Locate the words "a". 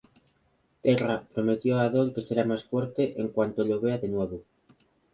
1.77-1.83